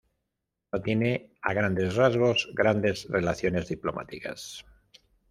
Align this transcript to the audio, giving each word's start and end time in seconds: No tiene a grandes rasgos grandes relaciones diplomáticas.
No 0.73 0.81
tiene 0.81 1.31
a 1.43 1.53
grandes 1.53 1.95
rasgos 1.95 2.49
grandes 2.55 3.07
relaciones 3.07 3.67
diplomáticas. 3.67 4.65